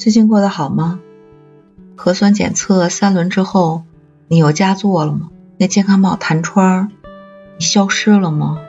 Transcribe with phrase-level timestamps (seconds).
[0.00, 0.98] 最近过得好吗？
[1.94, 3.82] 核酸检测三轮之后，
[4.28, 5.28] 你有佳作了吗？
[5.58, 6.90] 那健康宝弹窗，
[7.58, 8.62] 你消失了吗？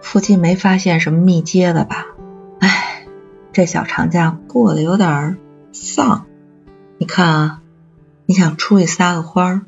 [0.00, 2.06] 附近没发现什么密接的吧？
[2.60, 3.08] 哎，
[3.52, 5.36] 这小长假过得有点
[5.72, 6.26] 丧。
[6.98, 7.62] 你看啊，
[8.24, 9.60] 你想出去撒个欢儿，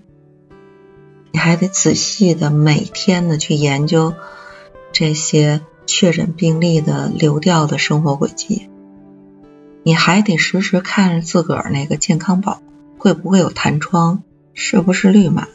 [1.33, 4.15] 你还得仔细的每天的去研究
[4.93, 8.71] 这些确诊病例的流调的生活轨迹。
[9.85, 12.63] 你还得时时看着自个儿那个健康宝
[12.97, 14.23] 会不会有弹窗，
[14.55, 15.47] 是不是绿码？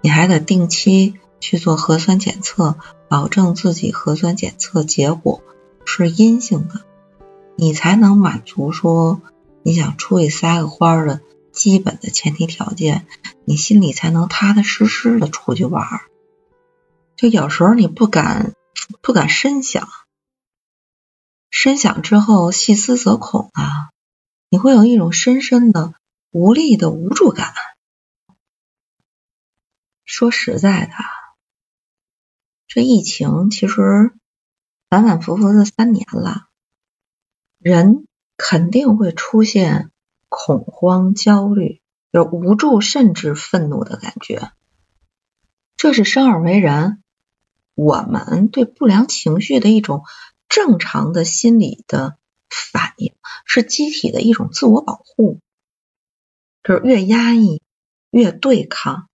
[0.00, 2.76] 你还得定期去做核酸检测，
[3.08, 5.40] 保证自己核酸检测结果
[5.84, 6.80] 是阴性的，
[7.54, 9.20] 你才能满足说
[9.62, 11.20] 你想出去撒个欢儿的
[11.52, 13.06] 基本的前提条件，
[13.44, 15.86] 你心里才能踏踏实实的出去玩。
[17.16, 18.54] 就有时候你不敢
[19.00, 19.88] 不敢深想。
[21.60, 23.90] 深想之后，细思则恐啊！
[24.48, 25.92] 你会有一种深深的
[26.30, 27.52] 无力的无助感。
[30.04, 30.92] 说实在的，
[32.68, 34.12] 这疫情其实
[34.88, 36.46] 反反复复的三年了，
[37.58, 39.90] 人肯定会出现
[40.28, 41.80] 恐慌、焦虑、
[42.12, 44.52] 有无助甚至愤怒的感觉，
[45.76, 47.02] 这是生而为人，
[47.74, 50.04] 我们对不良情绪的一种。
[50.48, 52.16] 正常的心理的
[52.48, 55.38] 反应是机体的一种自我保护，
[56.62, 57.60] 就是越压抑、
[58.10, 59.08] 越对抗，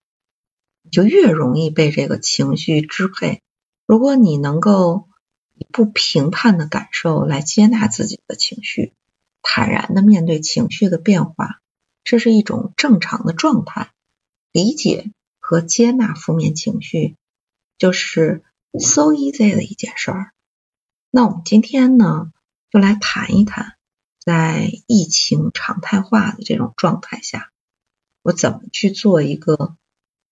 [0.90, 3.42] 就越容易被这个情绪支配。
[3.86, 5.08] 如果你能够
[5.54, 8.92] 以不评判的感受来接纳自己的情绪，
[9.42, 11.60] 坦然的面对情绪的变化，
[12.04, 13.92] 这是一种正常的状态。
[14.52, 17.16] 理解和接纳负面情绪，
[17.76, 18.44] 就是
[18.78, 20.33] so easy 的一件事儿。
[21.16, 22.32] 那我们今天呢，
[22.70, 23.76] 就来谈一谈，
[24.18, 27.52] 在疫情常态化的这种状态下，
[28.22, 29.76] 我怎么去做一个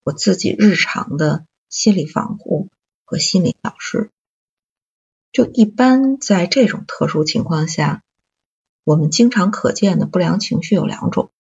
[0.03, 2.69] 我自己日常的心理防护
[3.05, 4.11] 和心理调试。
[5.31, 8.03] 就一般在这种特殊情况下，
[8.83, 11.31] 我们经常可见的不良情绪有两种，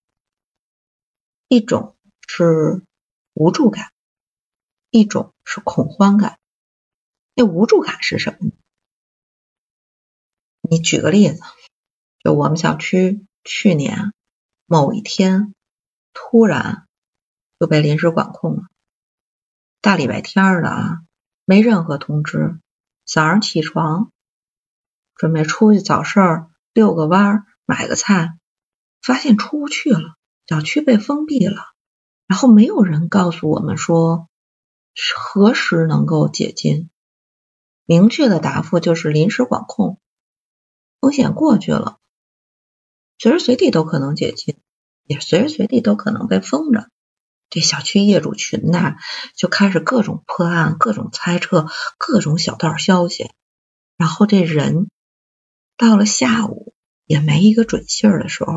[1.49, 1.97] 一种
[2.29, 2.81] 是
[3.35, 3.91] 无助感，
[4.91, 6.39] 一种是恐慌感。
[7.35, 8.53] 那无助感是什么呢？
[10.73, 11.43] 你举个例子，
[12.25, 14.15] 就我们小区去年
[14.65, 15.55] 某一天
[16.15, 16.87] 突然
[17.61, 18.63] 就被临时管控了，
[19.83, 21.03] 大礼拜天的啊，
[21.45, 22.59] 没任何通知，
[23.05, 24.13] 早上起床
[25.15, 28.39] 准备出去早事儿，遛个弯，买个菜，
[29.03, 30.17] 发现出不去了，
[30.47, 31.75] 小区被封闭了，
[32.27, 34.31] 然后没有人告诉我们说
[35.15, 36.89] 何时能够解禁，
[37.85, 39.99] 明确的答复就是临时管控。
[41.03, 41.99] 风险过去了，
[43.19, 44.55] 随时随地都可能解禁，
[45.03, 46.89] 也随时随地都可能被封着。
[47.51, 48.95] 这小区业主群呐，
[49.35, 51.67] 就开始各种破案、各种猜测、
[51.99, 53.33] 各种小道消息。
[53.97, 54.91] 然后这人
[55.77, 56.73] 到了下午
[57.05, 58.53] 也没一个准信儿的时候，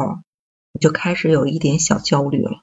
[0.71, 2.61] 你就开始有一点小焦虑了。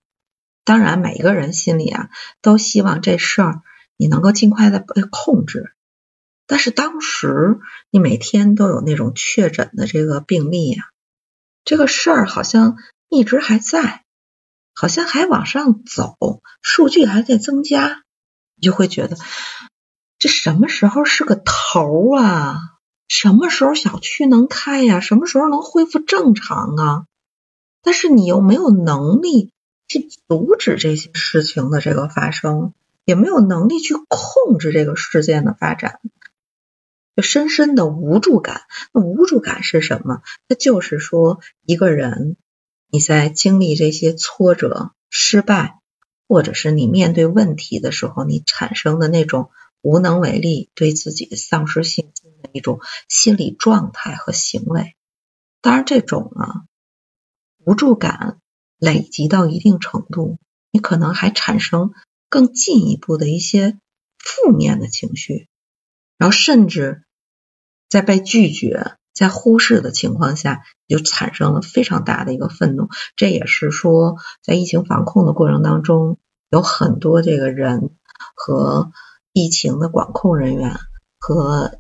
[0.63, 2.09] 当然，每个人心里啊，
[2.41, 3.63] 都希望这事儿
[3.97, 5.75] 你能够尽快的被控制。
[6.47, 7.59] 但是当时
[7.91, 10.85] 你每天都有那种确诊的这个病例呀，
[11.65, 12.77] 这个事儿好像
[13.09, 14.05] 一直还在，
[14.75, 18.03] 好像还往上走，数据还在增加，
[18.57, 19.17] 你就会觉得
[20.19, 22.59] 这什么时候是个头啊？
[23.09, 25.01] 什么时候小区能开呀？
[25.01, 27.07] 什么时候能恢复正常啊？
[27.83, 29.53] 但是你又没有能力
[29.89, 32.73] 去阻止这些事情的这个发生，
[33.05, 36.01] 也没有能力去控制这个事件的发展。
[37.15, 38.63] 就深深的无助感，
[38.93, 40.23] 那无助感是什么？
[40.49, 42.37] 它就是说，一个人
[42.91, 45.79] 你在经历这些挫折、失败，
[46.27, 49.51] 或者是你面对问题的时候，你产生的那种
[49.83, 54.95] 无能为力、对自己丧失信心的一种心理状态和行为。
[55.61, 56.65] 当然，这种啊
[57.65, 58.39] 无助感
[58.79, 60.39] 累积到一定程度，
[60.71, 61.93] 你可能还产生
[62.31, 63.79] 更进一步的一些
[64.19, 65.49] 负面的情绪。
[66.19, 67.05] 然后甚至
[67.89, 72.89] 在被拒绝、在忽视的情况下，就产生了非常大的一个愤怒。
[73.17, 76.19] 这也是说，在疫情防控的过程当中，
[76.51, 77.91] 有很多这个人
[78.35, 78.93] 和
[79.33, 80.79] 疫情的管控人员
[81.19, 81.79] 和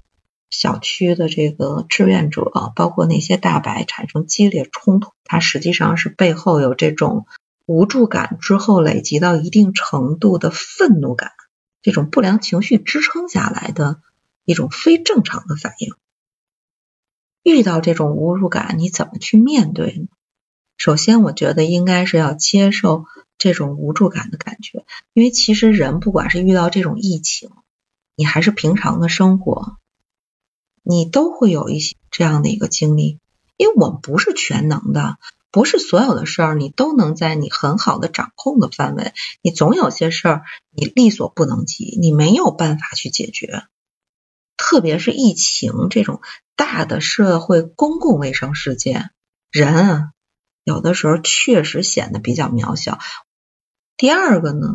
[0.50, 5.12] 小区的这个志愿者，包括那些大白产生激烈冲突。
[5.24, 7.26] 它实际上是背后有这种
[7.64, 11.30] 无助感之后累积到一定程度的愤怒感，
[11.80, 14.00] 这种不良情绪支撑下来的。
[14.44, 15.94] 一种非正常的反应。
[17.42, 20.06] 遇到这种无助感，你怎么去面对呢？
[20.76, 23.04] 首先，我觉得应该是要接受
[23.38, 27.50] 这种无助感的感觉，因为其实人不管是遇到这种疫情，
[28.16, 29.76] 你还是平常的生活，
[30.82, 33.18] 你都会有一些这样的一个经历，
[33.56, 35.18] 因为我们不是全能的，
[35.50, 43.64] 不是所有的事儿你都能在你很好的掌控的范围，你总有些事儿你力所不能及，你没有办法去解决。
[44.64, 46.20] 特别是疫情这种
[46.54, 49.10] 大的社会公共卫生事件，
[49.50, 50.12] 人啊，
[50.62, 53.00] 有的时候确实显得比较渺小。
[53.96, 54.68] 第二个呢，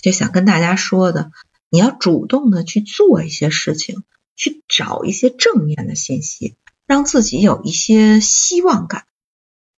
[0.00, 1.32] 就想跟大家说的，
[1.70, 4.04] 你要主动的去做一些事情，
[4.36, 6.56] 去找一些正面的信息，
[6.86, 9.06] 让自己有一些希望感。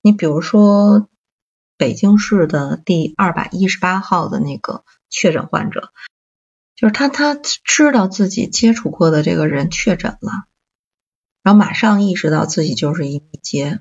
[0.03, 1.09] 你比如说，
[1.79, 5.91] 北京市的第二百一十八号的那个确诊患者。
[6.79, 10.31] 就是他，他知道自己接触过的这个人确诊了，
[11.43, 13.81] 然后马上意识到自己就是一密接，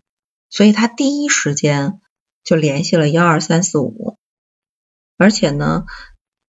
[0.49, 2.01] 所以他第一时间
[2.44, 4.17] 就联系了幺二三四五，
[5.15, 5.85] 而且呢，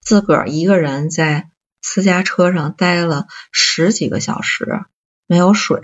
[0.00, 1.50] 自个儿一个人在
[1.82, 4.86] 私家车上待了十几个小时，
[5.26, 5.82] 没有水，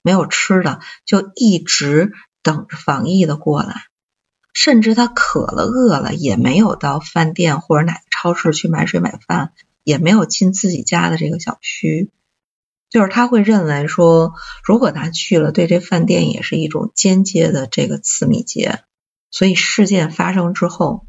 [0.00, 2.12] 没有吃的，就一直
[2.44, 3.86] 等着防疫的过来，
[4.52, 9.52] 甚至他渴了、饿了，也没有到饭店或者哪个超市去买水买饭。
[9.84, 12.10] 也没有进自己家的这个小区，
[12.90, 14.32] 就是他会认为说，
[14.64, 18.82] 如果他去了，对这饭店也是一种间接的这个次密接。
[19.30, 21.06] 所以事件发生之后，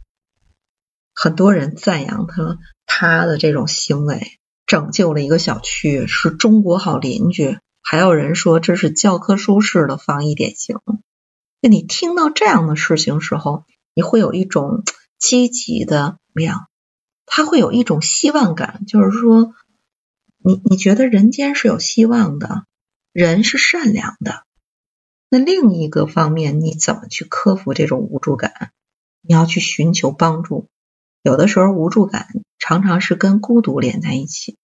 [1.14, 7.58] 很多人赞扬他他的这种行为，拯救了一个小区，是中国好邻居。
[7.82, 10.80] 还有人说这是教科书式的防疫典型。
[11.62, 13.64] 那你听到这样的事情时候，
[13.94, 14.84] 你会有一种
[15.20, 16.68] 积极的量。
[17.26, 19.54] 他会有一种希望感，就是说，
[20.38, 22.66] 你你觉得人间是有希望的，
[23.12, 24.46] 人是善良的。
[25.30, 28.72] 那另一个方面，你怎么去克服这种无助感？
[29.22, 30.70] 你要去寻求帮助。
[31.24, 32.28] 有的时候，无助感
[32.60, 34.58] 常常是跟孤独连在一起，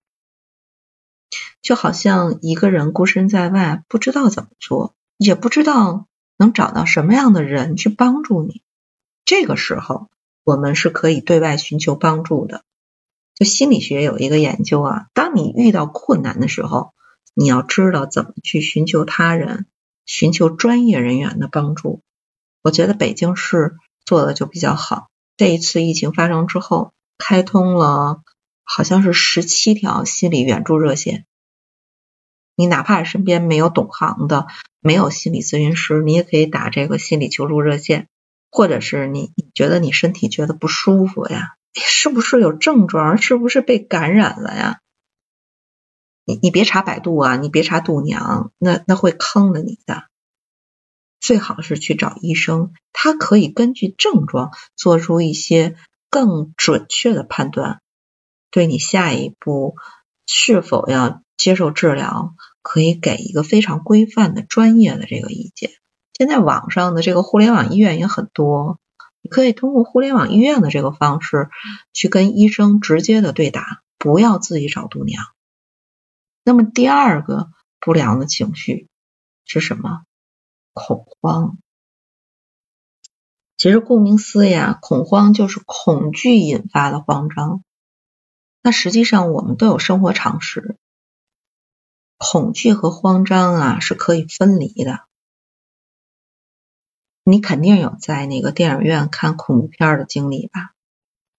[1.63, 8.61] 就好像一个人孤身在外，不知道怎么做，也不知道能找到什么样的人去帮助你。
[9.25, 10.09] 这个时候。
[10.43, 12.63] 我们是可以对外寻求帮助的。
[13.35, 16.93] 就心理学有一个研究啊，当你遇到困难的时候，
[17.33, 19.65] 你要知道怎么去寻求他人、
[20.05, 22.01] 寻求专业人员的帮助。
[22.61, 25.07] 我觉得北京市做的就比较好。
[25.37, 28.21] 这一次疫情发生之后，开通了
[28.63, 31.25] 好像是十七条心理援助热线。
[32.55, 34.45] 你哪怕身边没有懂行的、
[34.81, 38.07] 没有心理咨询师，你也可以打这个心理求助热线。
[38.51, 41.55] 或者是你你觉得你身体觉得不舒服呀？
[41.73, 43.17] 是不是有症状？
[43.17, 44.81] 是不是被感染了呀？
[46.25, 50.03] 你你别查百度啊，你别查度娘，那那会坑了你的。
[51.19, 55.75] 最好是去找医生，他可以根据症状做出一些
[56.09, 57.81] 更准确的判断，
[58.49, 59.75] 对你下一步
[60.25, 65.71] 是否要接受治疗，可以给一个非常规范的专业的这个意见。
[66.21, 68.79] 现在网上的这个互联网医院也很多，
[69.23, 71.49] 你可以通过互联网医院的这个方式
[71.93, 75.23] 去跟医生直接的对答，不要自己找度娘。
[76.43, 78.87] 那么第二个不良的情绪
[79.45, 80.03] 是什么？
[80.73, 81.57] 恐慌。
[83.57, 87.63] 其实顾名思义啊，恐慌就是恐惧引发的慌张。
[88.61, 90.77] 那实际上我们都有生活常识，
[92.19, 95.07] 恐惧和慌张啊是可以分离的。
[97.23, 100.73] 你肯定有在那个电影院看恐怖片的经历吧？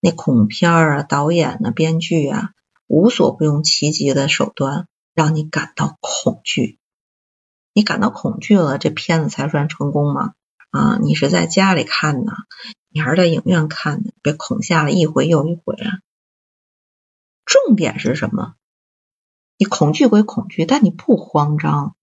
[0.00, 2.50] 那恐怖片啊，导演呢，编剧啊，
[2.86, 6.78] 无所不用其极的手段让你感到恐惧。
[7.72, 10.34] 你感到恐惧了，这片子才算成功吗？
[10.70, 12.32] 啊，你是在家里看呢，
[12.88, 14.12] 你还是在影院看的？
[14.22, 16.00] 被恐吓了一回又一回啊！
[17.44, 18.54] 重点是什么？
[19.58, 21.96] 你恐惧归恐惧，但你不慌张。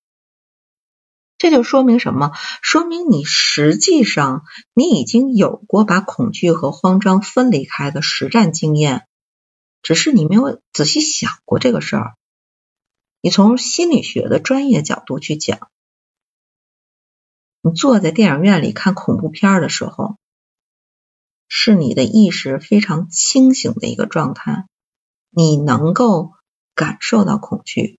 [1.39, 2.34] 这就说明什么？
[2.62, 4.43] 说明你实际上
[4.74, 9.08] 你已经有过把恐惧和慌张分离开的实战经验，
[9.81, 12.15] 只是你没有仔细想过这个事儿。
[13.22, 15.69] 你从心理学的专业角度去讲，
[17.62, 20.17] 你坐在电影院里看恐怖片的时候，
[21.48, 24.67] 是你的意识非常清醒的一个状态，
[25.29, 26.34] 你能够
[26.75, 27.99] 感受到恐惧。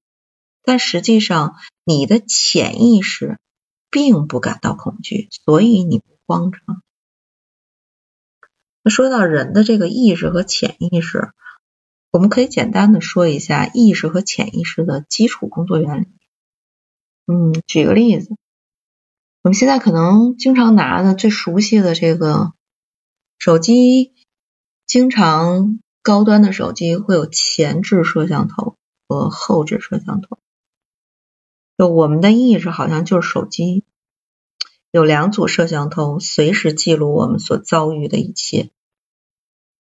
[0.71, 3.41] 但实际上，你的潜意识
[3.91, 6.61] 并不感到恐惧，所以你不慌张。
[8.85, 11.33] 那说到人的这个意识和潜意识，
[12.13, 16.07] 我们可以简单的说一下意识和潜意识的基础工作原理。
[17.27, 18.37] 嗯，举个例子，
[19.43, 22.53] 我们现在可能经常拿的最熟悉的这个
[23.41, 24.15] 手机，
[24.87, 28.77] 经常高端的手机会有前置摄像头
[29.09, 30.39] 和后置摄像头。
[31.81, 33.85] 就我们的意识好像就是手机，
[34.91, 38.71] 有两组摄像头，随时记录我们所遭遇的一切。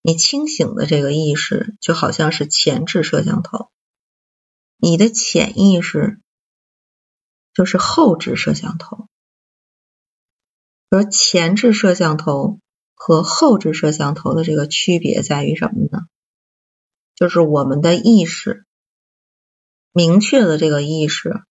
[0.01, 3.69] 你清醒的这个意识就好像是前置摄像头，
[4.79, 6.23] 你的潜意识
[7.53, 9.07] 就是后置摄像头。
[10.89, 12.61] 而前置摄像头
[12.95, 16.07] 和后置摄像头的这个区别在于什么呢？
[17.15, 18.65] 就是我们的意识，
[19.93, 21.43] 明确的这个意识。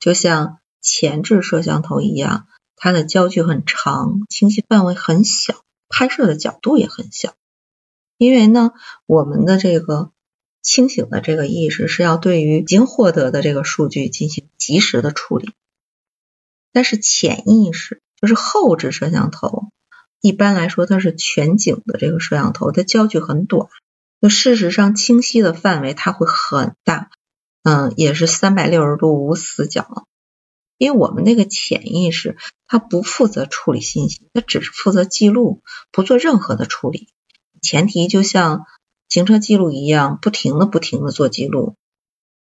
[0.00, 7.34] 就像前置摄像头一样，它的焦距很长，清晰范围很小，拍摄的角度也很小。
[8.16, 8.72] 因为呢，
[9.06, 10.10] 我们的这个
[10.62, 15.52] 清醒的这个意识是要对于已经获得的这个数据进行及时的处理，
[16.72, 19.70] 但是潜意识就是后置摄像头，
[20.20, 23.68] 一般来说它是全景的这个摄像头，它焦距很短，
[24.18, 27.10] 那事实上清晰的范围它会很大。
[27.62, 30.06] 嗯，也是三百六十度无死角，
[30.78, 37.12] 因为我们那个潜意识它不负责处理信息，它只是负责记录，不做任何的处理。
[37.60, 38.64] 前提就像
[39.08, 41.76] 行车记录一样，不停的不停的做记录。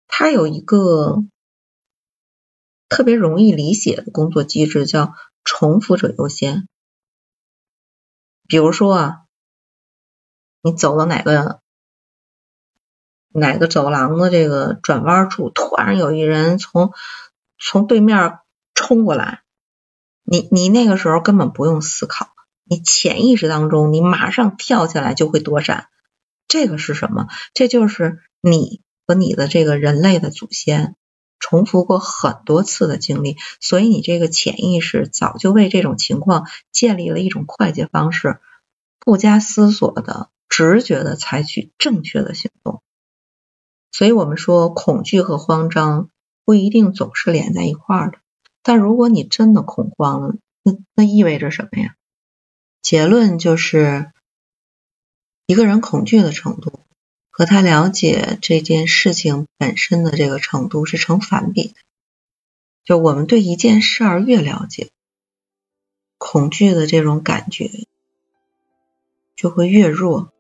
[0.06, 1.24] 它有一个
[2.88, 6.68] 特别容易理解的工作机制，叫重复者优先。
[8.46, 9.16] 比如说啊，
[10.62, 11.60] 你走到哪个？
[13.32, 16.92] 哪个走廊的这个转弯处，突然有一人从
[17.58, 18.38] 从对面
[18.74, 19.42] 冲过来，
[20.24, 22.28] 你你那个时候根本不用思考，
[22.64, 25.88] 你潜意识当中你马上跳起来就会躲闪。
[26.46, 27.28] 这个是什么？
[27.52, 30.96] 这就是你和你的这个人类的祖先
[31.38, 38.40] 重复过很多次的经历，所以你这个潜意识早就为这种情况建立了一种快捷方式，
[38.98, 42.82] 不加思索的直觉的采取正确的行动。
[43.90, 46.10] 所以我们说，恐惧和慌张
[46.44, 48.18] 不一定总是连在一块儿的。
[48.62, 51.94] 但如果你真的恐慌了，那那意味着什么呀？
[52.82, 54.12] 结论就是，
[55.46, 56.80] 一个人恐惧的程度
[57.30, 61.74] 和他了解这件事情本身的这个程度是成反比的。
[62.84, 64.90] 就我们对一件事儿越了解，
[66.18, 67.70] 恐惧的这种感觉
[69.36, 70.32] 就会越弱。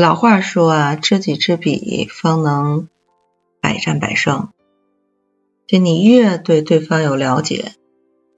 [0.00, 2.88] 老话说啊，知己知彼，方能
[3.60, 4.48] 百战百胜。
[5.66, 7.72] 就你越对对方有了解，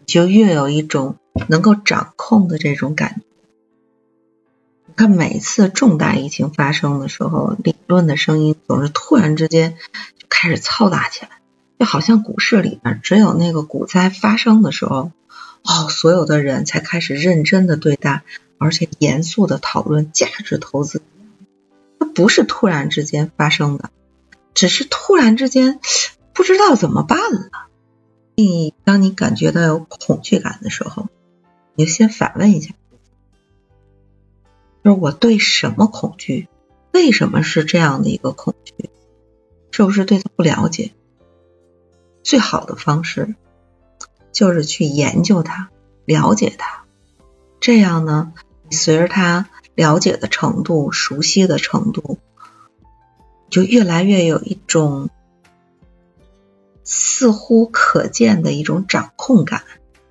[0.07, 1.17] 就越有一种
[1.49, 3.23] 能够掌控的这种感觉。
[4.87, 9.77] 你看，每次重大疫情发生的时候，理论的声音总是突然之间
[10.17, 11.41] 就开始嘈杂起来，
[11.79, 15.11] 就好像股市里面只有那个股灾发生的时候，
[15.65, 18.23] 哦，所有的人才开始认真的对待，
[18.59, 21.03] 而且严肃的讨论价值投资。
[22.19, 23.91] 不是突然之间发生的，
[24.53, 25.79] 只是突然之间
[26.33, 27.49] 不知道怎么办了。
[28.35, 31.07] 你当你感觉到有恐惧感的时候，
[31.77, 32.75] 你就先反问一下，
[34.83, 36.49] 就是我对什么恐惧？
[36.93, 38.91] 为什么是这样的一个恐惧？
[39.71, 40.91] 是不是对他不了解？
[42.25, 43.37] 最好的方式
[44.33, 45.71] 就是去研究它，
[46.05, 46.83] 了解它。
[47.61, 48.33] 这样呢，
[48.73, 49.49] 随着他。
[49.79, 52.19] 了解的程度、熟悉的程度，
[53.49, 55.09] 就越来越有一种
[56.83, 59.63] 似乎可见的一种掌控感。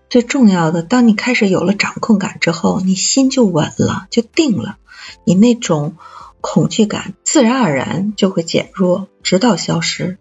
[0.09, 4.77] 最重要的，当你开始有了掌控感之后，你心就稳了，就定了，
[5.25, 5.97] 你那种
[6.39, 10.17] 恐惧感自然而然就会减弱，直到消失。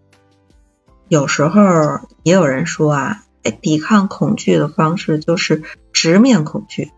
[1.06, 1.60] 有时候
[2.24, 3.22] 也有人说啊，
[3.62, 5.62] 抵抗恐惧的方式就是
[5.92, 6.90] 直面恐惧。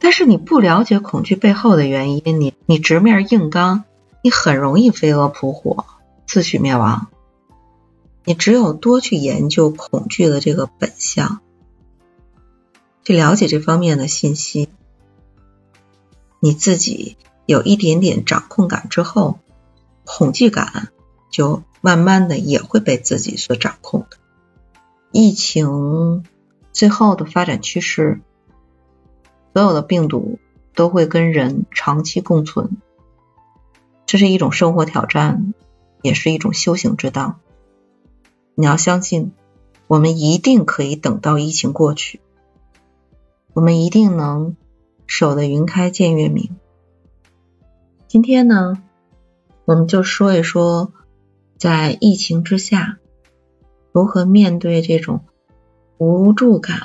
[0.00, 3.84] 但是你不了解恐惧背后的原因，你你直面硬刚，
[4.22, 5.84] 你很容易飞蛾扑火，
[6.26, 7.08] 自取灭亡。
[8.24, 11.40] 你只有多去研究恐惧的这个本相，
[13.02, 14.68] 去了解这方面的信息，
[16.38, 19.38] 你自己有一点点掌控感之后，
[20.04, 20.88] 恐惧感
[21.30, 24.18] 就慢慢的也会被自己所掌控的。
[25.10, 26.24] 疫情
[26.72, 28.20] 最后的发展趋势。
[29.54, 30.38] 所有的病毒
[30.74, 32.76] 都会跟人长期共存，
[34.06, 35.54] 这是一种生活挑战，
[36.02, 37.40] 也是一种修行之道。
[38.54, 39.32] 你要相信，
[39.86, 42.20] 我们一定可以等到疫情过去，
[43.52, 44.56] 我们一定能
[45.06, 46.56] 守得云开见月明。
[48.06, 48.82] 今天呢，
[49.64, 50.92] 我们就说一说，
[51.56, 52.98] 在疫情之下，
[53.92, 55.24] 如何面对这种
[55.98, 56.78] 无助感、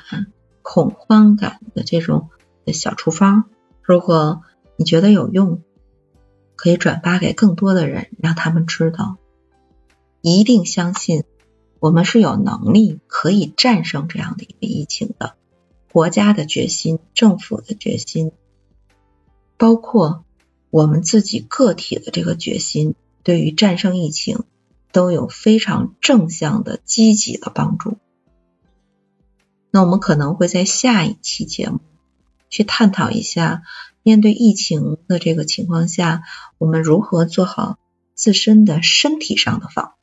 [0.62, 2.30] 恐慌感的这种
[2.66, 3.46] 的小处方。
[3.82, 4.42] 如果
[4.76, 5.62] 你觉得有用，
[6.56, 9.18] 可以转发给更多的人，让他们知道。
[10.22, 11.24] 一定相信
[11.80, 15.36] 我们是有能力可以战胜这样的一个疫情的。
[15.92, 18.32] 国家的决心、政府的决心，
[19.58, 20.26] 包括
[20.72, 24.44] 我们自己个体的这个决心，对于战胜疫情
[24.92, 27.98] 都有非常正向的、积极的帮助。
[29.70, 31.80] 那我们可能会在下一期节目
[32.54, 33.64] 去探讨一下，
[34.04, 36.22] 面对疫情的这个情况下，
[36.60, 37.80] 我们如何做好
[38.14, 39.94] 自身的身体上的防